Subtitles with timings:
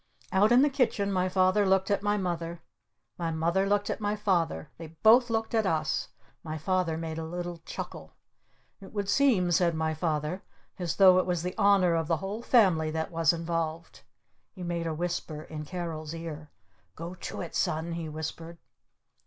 [0.31, 2.63] Out in the kitchen my Father looked at my Mother.
[3.19, 4.71] My Mother looked at my Father.
[4.79, 6.07] They both looked at us.
[6.43, 8.15] My Father made a little chuckle.
[8.79, 10.41] "It would seem," said my Father,
[10.79, 14.01] "as though it was the honor of the whole family that was involved!"
[14.55, 16.49] He made a whisper in Carol's ear.
[16.95, 18.57] "Go to it, Son!" he whispered.